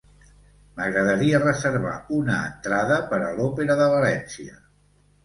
M'agradaria 0.77 1.41
reservar 1.43 1.93
una 2.19 2.37
entrada 2.53 2.97
per 3.13 3.21
a 3.27 3.29
l'òpera 3.41 3.77
de 3.83 3.91
València. 3.93 4.57